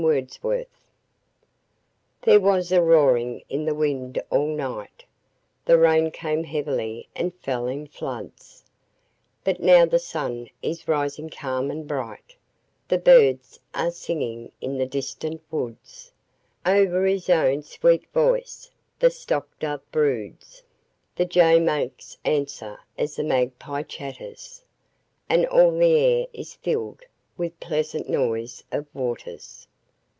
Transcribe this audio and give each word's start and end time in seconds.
A 0.03 0.27
SPRING 0.27 0.39
MORNING 0.51 0.65
There 2.23 2.39
was 2.39 2.71
a 2.71 2.81
roaring 2.81 3.43
in 3.49 3.65
the 3.65 3.75
wind 3.75 4.19
all 4.31 4.47
night; 4.47 5.05
The 5.65 5.77
rain 5.77 6.09
came 6.09 6.43
heavily 6.43 7.07
and 7.15 7.31
fell 7.35 7.67
in 7.67 7.85
floods: 7.85 8.63
But 9.43 9.59
now 9.59 9.85
the 9.85 9.99
sun 9.99 10.49
is 10.63 10.87
rising 10.87 11.29
calm 11.29 11.69
and 11.69 11.87
bright, 11.87 12.35
The 12.87 12.97
birds 12.97 13.59
are 13.75 13.91
singing 13.91 14.51
in 14.59 14.79
the 14.79 14.87
distant 14.87 15.39
woods, 15.51 16.11
Over 16.65 17.05
his 17.05 17.29
own 17.29 17.61
sweet 17.61 18.07
voice 18.11 18.71
the 18.97 19.11
stock 19.11 19.47
dove 19.59 19.81
broods, 19.91 20.63
The 21.15 21.25
jay 21.25 21.59
makes 21.59 22.17
answer 22.25 22.79
as 22.97 23.17
the 23.17 23.23
magpie 23.23 23.83
chatters, 23.83 24.63
And 25.29 25.45
all 25.45 25.69
the 25.77 25.93
air 25.95 26.25
is 26.33 26.55
filled 26.55 27.01
with 27.37 27.59
pleasant 27.59 28.09
noise 28.09 28.63
of 28.71 28.87
waters. 28.95 29.67